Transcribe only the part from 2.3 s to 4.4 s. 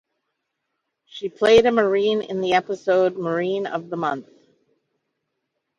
the episode "Marine of the Month".